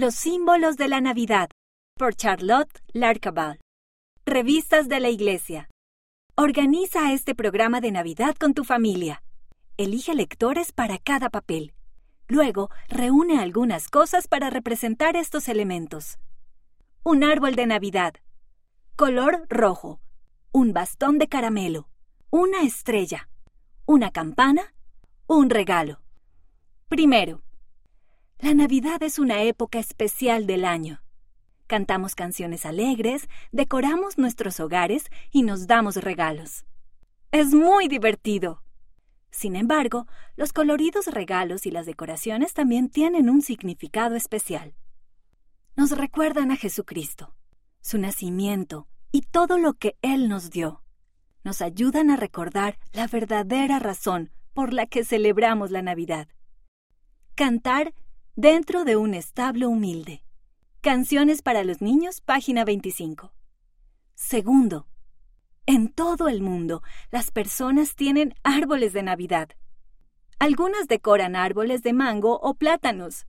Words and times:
Los 0.00 0.14
símbolos 0.14 0.78
de 0.78 0.88
la 0.88 1.02
Navidad, 1.02 1.50
por 1.94 2.14
Charlotte 2.14 2.70
Larcabal. 2.94 3.60
Revistas 4.24 4.88
de 4.88 4.98
la 4.98 5.10
Iglesia. 5.10 5.68
Organiza 6.36 7.12
este 7.12 7.34
programa 7.34 7.82
de 7.82 7.90
Navidad 7.90 8.34
con 8.34 8.54
tu 8.54 8.64
familia. 8.64 9.22
Elige 9.76 10.14
lectores 10.14 10.72
para 10.72 10.96
cada 10.96 11.28
papel. 11.28 11.74
Luego, 12.28 12.70
reúne 12.88 13.40
algunas 13.40 13.90
cosas 13.90 14.26
para 14.26 14.48
representar 14.48 15.16
estos 15.16 15.48
elementos. 15.50 16.18
Un 17.04 17.22
árbol 17.22 17.54
de 17.54 17.66
Navidad. 17.66 18.14
Color 18.96 19.46
rojo. 19.50 20.00
Un 20.50 20.72
bastón 20.72 21.18
de 21.18 21.28
caramelo. 21.28 21.90
Una 22.30 22.62
estrella. 22.62 23.28
Una 23.84 24.10
campana. 24.10 24.72
Un 25.26 25.50
regalo. 25.50 26.00
Primero, 26.88 27.42
la 28.42 28.54
Navidad 28.54 29.02
es 29.02 29.18
una 29.18 29.42
época 29.42 29.78
especial 29.78 30.46
del 30.46 30.64
año. 30.64 31.02
Cantamos 31.66 32.14
canciones 32.14 32.64
alegres, 32.66 33.28
decoramos 33.52 34.18
nuestros 34.18 34.60
hogares 34.60 35.04
y 35.30 35.42
nos 35.42 35.66
damos 35.66 35.96
regalos. 35.96 36.64
Es 37.32 37.54
muy 37.54 37.86
divertido. 37.86 38.62
Sin 39.30 39.54
embargo, 39.54 40.06
los 40.36 40.52
coloridos 40.52 41.06
regalos 41.06 41.66
y 41.66 41.70
las 41.70 41.86
decoraciones 41.86 42.54
también 42.54 42.88
tienen 42.88 43.30
un 43.30 43.42
significado 43.42 44.16
especial. 44.16 44.74
Nos 45.76 45.96
recuerdan 45.96 46.50
a 46.50 46.56
Jesucristo, 46.56 47.36
su 47.80 47.98
nacimiento 47.98 48.88
y 49.12 49.20
todo 49.22 49.58
lo 49.58 49.74
que 49.74 49.96
Él 50.02 50.28
nos 50.28 50.50
dio. 50.50 50.82
Nos 51.44 51.62
ayudan 51.62 52.10
a 52.10 52.16
recordar 52.16 52.78
la 52.92 53.06
verdadera 53.06 53.78
razón 53.78 54.32
por 54.54 54.72
la 54.72 54.86
que 54.86 55.04
celebramos 55.04 55.70
la 55.70 55.82
Navidad. 55.82 56.26
Cantar 57.34 57.94
Dentro 58.36 58.84
de 58.84 58.96
un 58.96 59.14
establo 59.14 59.68
humilde. 59.68 60.22
Canciones 60.80 61.42
para 61.42 61.64
los 61.64 61.82
niños, 61.82 62.20
página 62.20 62.64
25. 62.64 63.32
Segundo, 64.14 64.86
en 65.66 65.88
todo 65.88 66.28
el 66.28 66.40
mundo 66.40 66.82
las 67.10 67.32
personas 67.32 67.96
tienen 67.96 68.34
árboles 68.44 68.92
de 68.92 69.02
Navidad. 69.02 69.50
Algunas 70.38 70.86
decoran 70.86 71.34
árboles 71.34 71.82
de 71.82 71.92
mango 71.92 72.38
o 72.40 72.54
plátanos. 72.54 73.26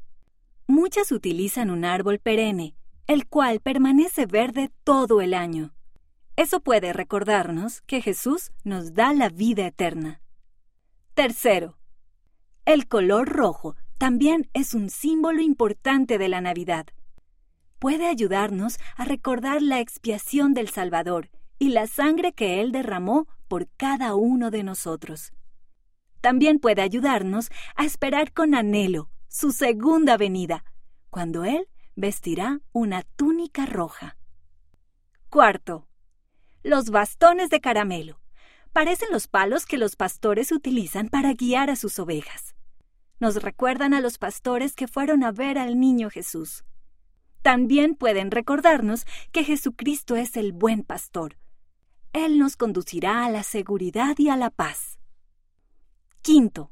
Muchas 0.68 1.12
utilizan 1.12 1.72
un 1.72 1.84
árbol 1.84 2.20
perenne, 2.20 2.76
el 3.08 3.28
cual 3.28 3.60
permanece 3.60 4.28
verde 4.28 4.72
todo 4.84 5.20
el 5.20 5.34
año. 5.34 5.74
Eso 6.36 6.62
puede 6.62 6.94
recordarnos 6.94 7.82
que 7.82 8.02
Jesús 8.02 8.52
nos 8.64 8.94
da 8.94 9.14
la 9.14 9.30
vida 9.30 9.66
eterna. 9.66 10.22
Tercero, 11.16 11.80
el 12.66 12.88
color 12.88 13.28
rojo 13.28 13.76
también 14.02 14.50
es 14.56 14.74
un 14.74 14.90
símbolo 14.90 15.44
importante 15.44 16.18
de 16.18 16.28
la 16.28 16.42
Navidad. 16.42 16.88
Puede 17.78 18.08
ayudarnos 18.08 18.80
a 18.98 19.06
recordar 19.06 19.62
la 19.62 19.80
expiación 19.80 20.56
del 20.56 20.70
Salvador 20.70 21.30
y 21.60 21.70
la 21.70 21.86
sangre 21.86 22.34
que 22.34 22.62
Él 22.62 22.72
derramó 22.72 23.28
por 23.48 23.68
cada 23.78 24.16
uno 24.16 24.50
de 24.50 24.64
nosotros. 24.64 25.34
También 26.20 26.58
puede 26.58 26.82
ayudarnos 26.82 27.52
a 27.76 27.86
esperar 27.86 28.34
con 28.34 28.56
anhelo 28.56 29.12
su 29.28 29.52
segunda 29.52 30.18
venida, 30.18 30.66
cuando 31.12 31.46
Él 31.46 31.68
vestirá 31.96 32.60
una 32.72 33.04
túnica 33.04 33.68
roja. 33.68 34.18
Cuarto. 35.30 35.88
Los 36.64 36.90
bastones 36.90 37.52
de 37.52 37.62
caramelo. 37.62 38.20
Parecen 38.74 39.10
los 39.12 39.28
palos 39.28 39.68
que 39.68 39.78
los 39.78 39.96
pastores 39.96 40.52
utilizan 40.52 41.08
para 41.08 41.36
guiar 41.36 41.70
a 41.70 41.76
sus 41.76 42.00
ovejas 42.00 42.56
nos 43.22 43.42
recuerdan 43.42 43.94
a 43.94 44.02
los 44.02 44.18
pastores 44.18 44.76
que 44.76 44.88
fueron 44.88 45.24
a 45.24 45.32
ver 45.32 45.58
al 45.58 45.80
niño 45.80 46.10
Jesús. 46.10 46.66
También 47.42 47.96
pueden 47.96 48.32
recordarnos 48.32 49.06
que 49.32 49.44
Jesucristo 49.44 50.16
es 50.16 50.36
el 50.38 50.52
buen 50.52 50.84
pastor. 50.84 51.38
Él 52.14 52.38
nos 52.40 52.58
conducirá 52.58 53.24
a 53.26 53.30
la 53.30 53.44
seguridad 53.44 54.16
y 54.18 54.30
a 54.30 54.38
la 54.38 54.50
paz. 54.50 55.00
Quinto. 56.22 56.72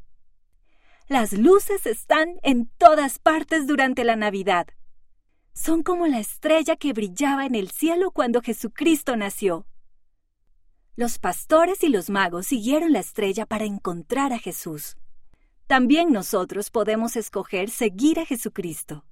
Las 1.08 1.34
luces 1.34 1.86
están 1.86 2.40
en 2.44 2.68
todas 2.78 3.20
partes 3.20 3.66
durante 3.66 4.04
la 4.04 4.16
Navidad. 4.16 4.68
Son 5.54 5.82
como 5.82 6.08
la 6.08 6.20
estrella 6.20 6.76
que 6.76 6.94
brillaba 6.94 7.46
en 7.46 7.56
el 7.56 7.70
cielo 7.72 8.12
cuando 8.12 8.42
Jesucristo 8.42 9.16
nació. 9.16 9.66
Los 10.96 11.18
pastores 11.18 11.84
y 11.84 11.90
los 11.90 12.10
magos 12.10 12.48
siguieron 12.48 12.92
la 12.92 13.00
estrella 13.00 13.46
para 13.46 13.66
encontrar 13.66 14.34
a 14.34 14.40
Jesús. 14.40 14.98
También 15.70 16.12
nosotros 16.12 16.72
podemos 16.72 17.16
escoger 17.16 17.70
seguir 17.70 18.20
a 18.20 18.26
Jesucristo. 18.26 19.06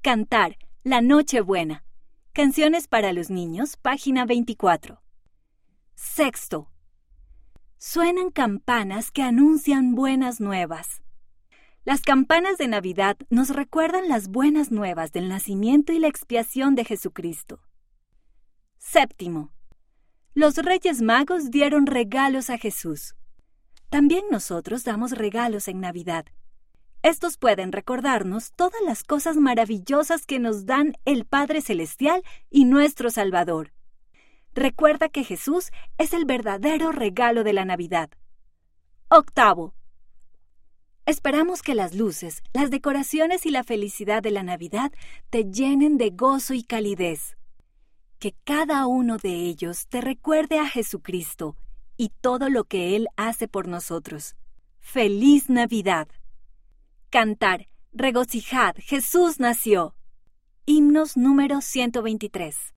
Cantar 0.00 0.56
La 0.82 1.02
Noche 1.02 1.42
Buena. 1.42 1.84
Canciones 2.32 2.88
para 2.88 3.12
los 3.12 3.28
niños, 3.28 3.76
página 3.76 4.24
24. 4.24 5.02
Sexto. 5.94 6.70
Suenan 7.76 8.30
campanas 8.30 9.10
que 9.10 9.20
anuncian 9.20 9.94
buenas 9.94 10.40
nuevas. 10.40 11.02
Las 11.84 12.00
campanas 12.00 12.56
de 12.56 12.68
Navidad 12.68 13.18
nos 13.28 13.50
recuerdan 13.50 14.08
las 14.08 14.28
buenas 14.28 14.70
nuevas 14.70 15.12
del 15.12 15.28
nacimiento 15.28 15.92
y 15.92 15.98
la 15.98 16.08
expiación 16.08 16.76
de 16.76 16.86
Jesucristo. 16.86 17.60
Séptimo. 18.78 19.52
Los 20.32 20.56
Reyes 20.56 21.02
Magos 21.02 21.50
dieron 21.50 21.84
regalos 21.84 22.48
a 22.48 22.56
Jesús. 22.56 23.14
También 23.94 24.24
nosotros 24.28 24.82
damos 24.82 25.12
regalos 25.12 25.68
en 25.68 25.78
Navidad. 25.78 26.26
Estos 27.04 27.38
pueden 27.38 27.70
recordarnos 27.70 28.50
todas 28.50 28.80
las 28.84 29.04
cosas 29.04 29.36
maravillosas 29.36 30.26
que 30.26 30.40
nos 30.40 30.66
dan 30.66 30.96
el 31.04 31.26
Padre 31.26 31.60
Celestial 31.60 32.24
y 32.50 32.64
nuestro 32.64 33.08
Salvador. 33.08 33.72
Recuerda 34.52 35.08
que 35.08 35.22
Jesús 35.22 35.70
es 35.96 36.12
el 36.12 36.24
verdadero 36.24 36.90
regalo 36.90 37.44
de 37.44 37.52
la 37.52 37.64
Navidad. 37.64 38.10
Octavo. 39.10 39.74
Esperamos 41.06 41.62
que 41.62 41.76
las 41.76 41.94
luces, 41.94 42.42
las 42.52 42.72
decoraciones 42.72 43.46
y 43.46 43.50
la 43.50 43.62
felicidad 43.62 44.24
de 44.24 44.32
la 44.32 44.42
Navidad 44.42 44.90
te 45.30 45.44
llenen 45.44 45.98
de 45.98 46.10
gozo 46.10 46.52
y 46.52 46.64
calidez. 46.64 47.36
Que 48.18 48.34
cada 48.42 48.88
uno 48.88 49.18
de 49.18 49.34
ellos 49.34 49.86
te 49.86 50.00
recuerde 50.00 50.58
a 50.58 50.66
Jesucristo 50.66 51.54
y 51.96 52.10
todo 52.20 52.48
lo 52.48 52.64
que 52.64 52.96
Él 52.96 53.08
hace 53.16 53.48
por 53.48 53.68
nosotros. 53.68 54.36
¡Feliz 54.80 55.48
Navidad! 55.48 56.08
Cantar, 57.10 57.68
regocijad, 57.92 58.74
Jesús 58.78 59.38
nació. 59.40 59.94
Himnos 60.66 61.16
número 61.16 61.60
123. 61.60 62.72